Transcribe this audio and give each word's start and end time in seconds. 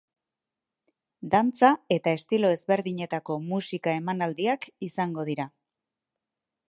Dantza 1.33 1.69
eta 1.97 2.13
estilo 2.19 2.51
ezberdinetako 2.55 3.37
musika 3.51 3.95
emanaldiak 4.01 4.67
izango 4.89 5.31
dira. 5.33 5.47